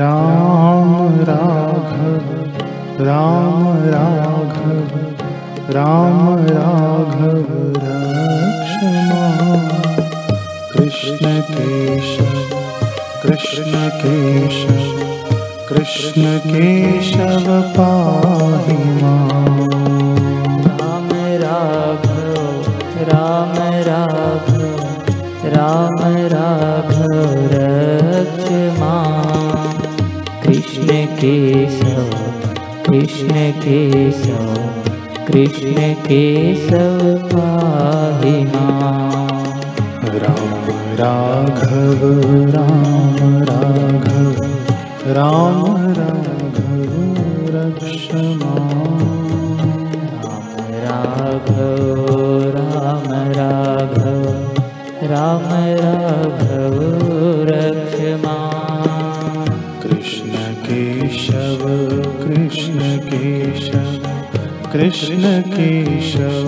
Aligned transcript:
राम 0.00 0.92
राघव 1.28 2.28
राम 3.04 3.66
राघव 3.86 4.94
राम 5.72 6.28
राघव 6.48 7.36
रक्षमा 7.82 9.26
कृष्ण 10.72 11.40
केशव 11.50 12.56
कृष्ण 13.22 13.88
केशव 14.00 14.82
कृष्ण 15.68 16.36
केशव 16.46 17.60
पाहि 17.76 18.76
माम् 19.02 19.51
केशव 33.52 34.54
कृष्ण 35.28 35.92
केशव 35.92 36.98
पाहि 37.32 38.44
राम 40.22 40.64
राघव 41.00 42.02
राम 42.54 43.42
राघव 43.42 44.42
राम 45.12 45.86
राघव 45.92 46.92
रक्ष 47.54 48.08
माम्। 48.14 49.68
राम 50.74 50.74
राघव 50.84 52.10
राम 52.56 53.12
राघव 53.12 54.24
राम 55.12 55.48
राघव 55.80 56.78
रक्ष 57.48 58.00
माम् 58.24 59.82
कृष्ण 59.82 60.52
केशव 60.66 61.66
कृष्ण 62.32 62.98
केशव 62.98 64.04
कृष्ण 64.72 65.40
केशव 65.40 66.46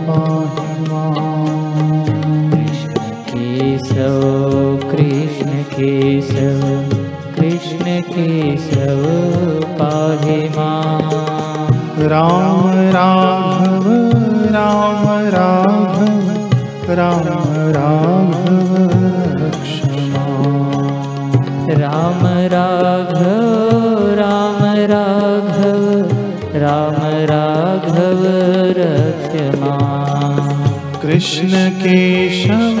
पाहि 0.00 0.80
माम्। 0.80 2.50
कृष्ण 2.52 3.10
केशव 3.28 4.20
कृष्ण 4.90 5.62
केशव 5.62 6.64
कृष्ण 7.36 8.00
केशव 8.00 9.04
पाहि 9.78 10.48
माम् 10.48 12.06
राम 12.08 12.70
राघव 12.96 13.90
राम 14.50 15.06
राघव 15.28 16.92
राम 16.92 17.28
राघव 17.76 18.11
कृष्ण 31.12 31.70
केशव 31.70 32.76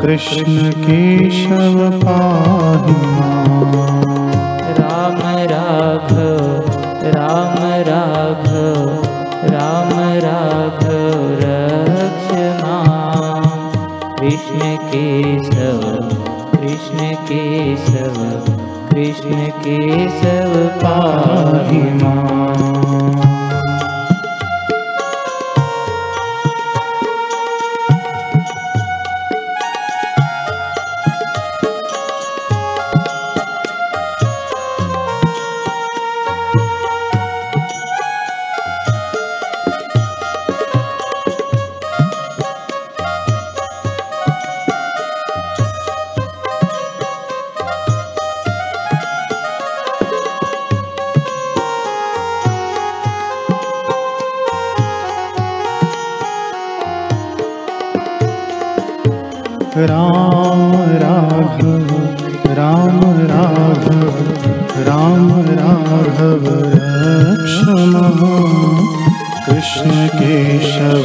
कृष्ण 0.00 0.70
केशव 0.70 1.76
पाहि। 2.04 2.94
राम 4.78 5.18
राघव 5.50 6.70
राम 7.08 7.58
राघव 7.88 8.88
राम 9.52 9.92
राघव 10.24 11.26
रक्ष 11.42 12.32
कृष्ण 14.20 14.74
केशव 14.86 15.82
कृष्ण 16.56 17.12
केशव 17.28 18.22
कृष्ण 18.90 19.44
केशव 19.64 20.56
पाहि 20.84 21.80
पाहि 21.80 22.65
राम 59.78 60.72
राघव 61.02 61.88
राम 62.54 63.00
राघव 63.30 64.14
राम 64.86 65.28
राघव 65.48 66.44
रक्ष 66.74 67.68
माम्। 67.68 68.86
कृष्ण 69.46 70.06
केशव 70.06 71.02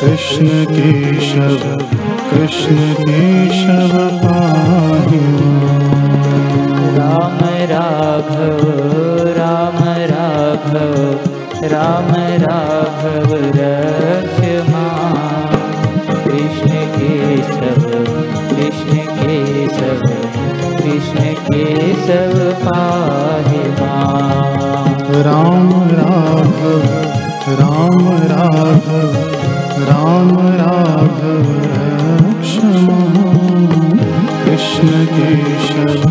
कृष्ण 0.00 0.64
केशव 0.64 1.56
कृष्ण 2.30 2.92
केशव 2.92 3.96
पाहि। 4.24 5.20
राम 6.98 7.38
राघव 7.70 8.62
राम 9.36 9.82
राघव 10.12 10.94
राम 11.66 12.12
राघव 12.42 13.34
कृष्ण 20.94 21.22
केशव 21.22 22.34
पाहि 22.64 23.62
राम 25.22 25.72
राघव 25.90 26.82
राम 27.60 28.08
राघव 28.22 29.16
राम 29.88 30.30
राघव 30.38 31.48
रक्ष 31.72 32.54
माम्। 32.64 33.98
कृष्ण 34.44 35.04
केशव 35.04 36.08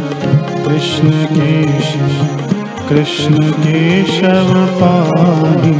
कृष्ण 0.66 1.10
केशव 1.10 2.26
कृष्ण 2.90 3.52
केशव 3.52 4.54
पाहि 4.82 5.74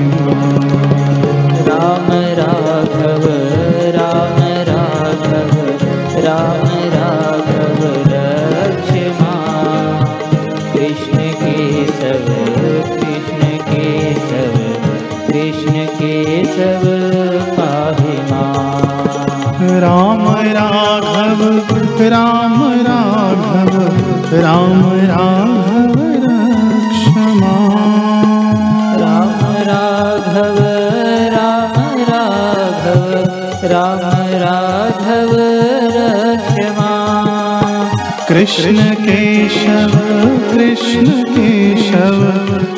राघव 20.73 21.41
राम 22.11 22.64
राघव 22.85 23.75
राम 24.43 24.79
राघव 25.09 25.91
रक्ष 26.23 27.03
माम्। 27.41 28.96
राम 29.02 29.41
राघव 29.67 30.58
राम 31.34 31.99
राघव 32.09 33.05
राम 33.73 34.02
राघव 34.43 35.35
रक्ष 35.96 36.58
माम् 36.79 37.97
कृष्ण 38.29 38.93
केशव 39.05 39.97
कृष्ण 40.53 41.22
केशव 41.35 42.20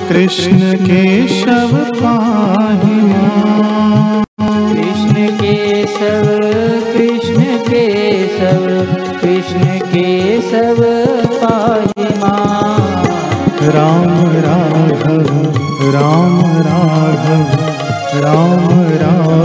कृष्ण 0.09 0.73
केशव 0.85 1.75
पाहि 2.01 2.99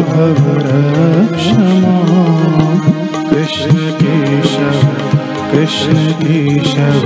राघव 0.01 0.37
रक्षमा 0.65 1.97
कृष्ण 3.31 3.91
केशव 4.01 4.79
कृष्ण 5.51 6.07
केशव 6.21 7.03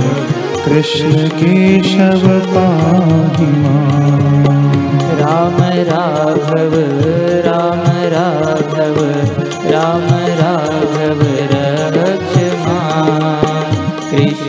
कृष्ण 0.65 1.27
केशव 1.39 2.23
पाहि 2.53 3.49
राम 5.19 5.57
राघव 5.89 6.75
राम 7.47 7.83
राघव 8.15 8.99
राम 9.73 10.07
राघव 10.41 11.21
रक्ष 11.51 12.37
मां 12.63 13.63
कृष्ण 14.11 14.44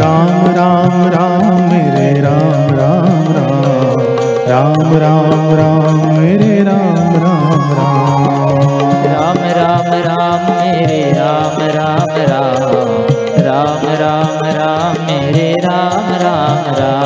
राम 0.00 0.44
राम 0.56 0.92
राम 1.12 1.46
मेरे 1.70 2.08
राम 2.20 2.68
राम 2.76 3.26
राम 3.36 4.00
राम 4.50 4.94
राम 5.02 5.50
राम 5.58 5.98
मेरे 6.18 6.62
राम 6.64 7.16
राम 7.24 7.66
राम 7.78 8.24
राम 9.06 9.42
राम 9.58 9.90
राम 10.06 10.46
मेरे 10.52 11.02
राम 11.12 11.60
राम 11.76 12.16
राम 12.30 12.64
राम 13.46 13.86
राम 14.02 14.40
राम 14.58 14.96
मेरे 15.06 15.52
राम 15.66 16.08
राम 16.24 16.74
राम 16.80 16.99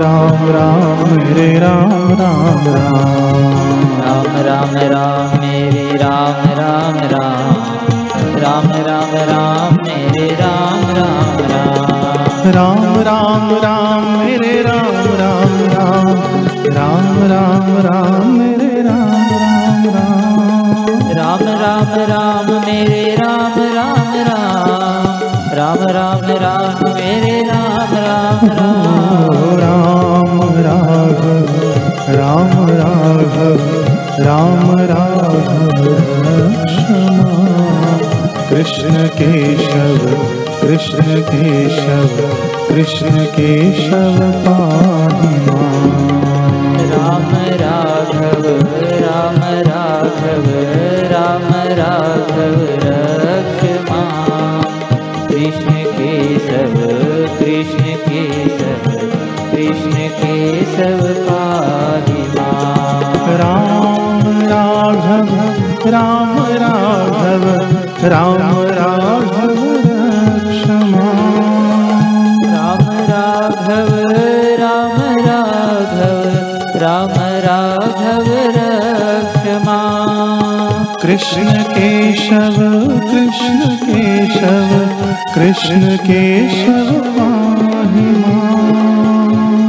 राम 0.00 0.44
राम 0.50 1.00
मेरे 1.10 1.46
राम 1.58 1.90
राम 2.20 2.60
राम 2.74 3.08
राम 4.04 4.36
राम 4.46 4.76
राम 4.92 5.34
मेरे 5.40 5.82
राम 5.96 6.38
राम 6.58 6.96
राम 7.10 7.50
राम 8.44 8.70
राम 8.86 9.12
राम 9.30 9.74
मेरे 9.82 10.28
राम 10.38 10.86
राम 10.98 11.42
राम 11.50 12.48
राम 12.56 12.86
राम 13.08 13.52
राम 13.64 14.06
मेरे 14.18 14.54
राम 14.62 15.04
राम 15.20 15.58
राम 15.74 16.08
राम 16.76 17.20
राम 17.32 17.68
राम 17.86 18.32
मेरे 18.38 18.72
राम 18.82 19.28
राम 19.42 19.84
राम 19.96 21.12
राम 21.20 21.44
राम 21.62 21.94
राम 22.10 22.50
मेरे 22.66 23.04
राम 23.16 23.60
राम 23.76 24.14
राम 24.30 24.80
राम 25.58 25.88
राम 25.90 26.30
राम 26.42 26.69
राम 28.10 28.48
राम 28.48 29.34
राम 29.58 30.40
राम 30.40 30.52
राघव 30.58 31.50
राम 32.14 32.68
राघव 32.70 33.60
राम 34.24 34.70
राघव 34.78 35.84
कृष्ण 38.50 39.06
केशव 39.06 40.06
कृष्ण 40.62 41.20
केशव 41.20 42.08
कृष्ण 42.68 43.24
केशव 43.36 44.18
पाहि 44.46 45.34
माम्। 45.46 46.90
राम 46.92 47.30
केशव 82.30 82.88
कृष्ण 83.10 83.60
केशव 83.76 84.68
कृष्ण 85.34 85.96
केशव। 85.96 86.90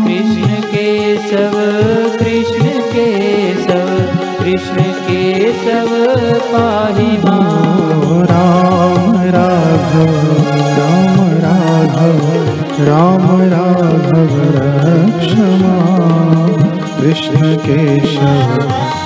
कृष्ण 0.06 0.62
केशव 0.62 1.56
कृष्ण 2.20 2.65
केशव 2.94 3.89
कृष्ण 4.44 4.77
केशव 5.08 5.89
पाहि 6.53 7.12
राम 8.30 9.12
राघव 9.36 10.13
राम 10.77 11.18
राघव 11.46 12.22
राम 12.88 13.25
राघव 13.41 14.32
रक्षमा 14.56 15.75
कृष्ण 17.01 17.55
केशव 17.58 18.58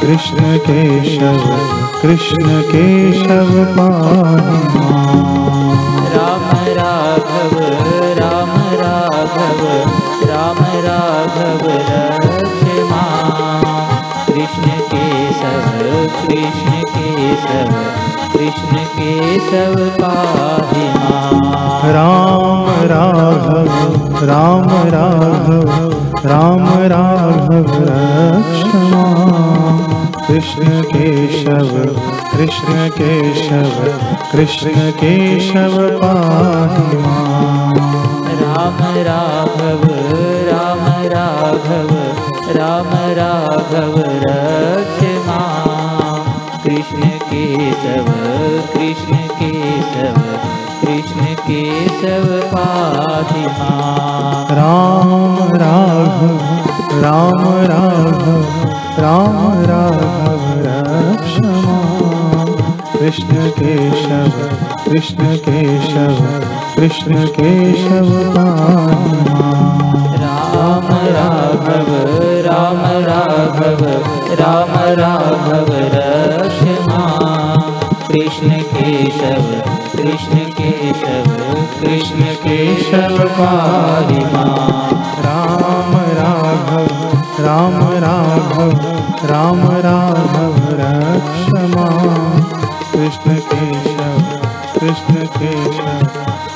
कृष्ण 0.01 0.57
केशव 0.57 1.37
कृष्ण 2.01 2.61
केशव 2.61 3.51
पाहि 3.75 4.57
माम्। 4.75 6.07
राम 6.15 6.49
राघव 6.79 7.55
राम 8.19 8.51
राघव 8.81 9.61
राम 10.31 10.59
राघव 10.85 11.63
रक्ष 11.89 12.63
मां। 12.91 13.85
कृष्ण 14.27 14.75
केशव 14.91 15.79
कृष्ण 16.27 16.81
केशव 16.95 17.73
कृष्ण 18.33 18.83
केशव 18.97 19.75
पाहि 20.01 20.87
राम 21.93 22.69
राघव 22.91 24.25
राम 24.25 24.69
राघव 24.95 26.14
राम 26.29 26.65
राघव 26.91 27.71
रक्षमा 27.87 29.03
कृष्ण 30.27 30.81
केशव 30.93 31.69
कृष्ण 32.31 32.87
केशव 32.97 33.75
कृष्ण 34.31 34.89
केशव 35.01 35.75
पाहि 36.01 36.97
माम्। 37.03 37.77
राम 38.41 38.79
राघव 39.07 39.83
राम 40.49 40.85
राघव 41.13 41.93
राम 42.57 42.91
राघव 43.19 43.95
रक्ष 44.25 45.03
मां 45.27 46.19
कृष्ण 46.63 47.09
केशव 47.31 48.09
कृष्ण 48.73 49.15
केशव 49.39 50.19
कृष्ण 50.81 51.33
केशव 51.47 52.27
पाहि 52.53 53.45
मां 53.59 54.55
राम 54.57 55.53
राघव 55.53 55.64
राम 57.05 57.41
राघव 57.69 58.45
राम 59.01 59.37
राघव 59.63 60.43
रक्षमा। 60.65 61.75
कृष्ण 62.93 63.49
केशव 63.57 64.31
कृष्ण 64.85 65.35
केशव 65.47 66.15
कृष्ण 66.75 67.25
केशव 67.25 68.09
राम 70.21 70.87
राघव 71.15 71.91
राम 72.47 72.81
राघव 73.09 73.83
राम 74.41 74.73
राघव 74.99 75.71
रक्ष 75.93 76.63
मां 76.87 77.59
कृष्ण 78.07 78.49
केशव 78.73 79.45
कृष्ण 79.93 80.37
केशव 80.59 81.29
कृष्ण 81.81 82.33
केशव 82.45 83.17
पाहि 83.39 84.23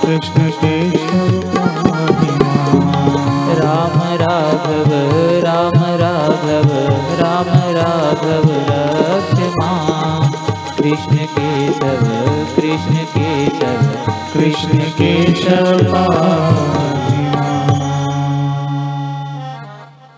कृष्ण 0.10 0.42
राम 3.58 4.00
राघव 4.22 4.92
राम 5.44 5.84
राघव 5.84 6.72
राम 7.20 7.50
राघव 7.76 8.48
रक्ष 8.70 9.40
मां। 9.40 10.32
कृष्ण 10.78 11.16
केशव 11.16 12.06
कृष्ण 12.56 12.96
केशव 12.96 14.12
कृष्ण 14.34 14.78
केशव 14.78 15.94
पाहि 15.94 16.59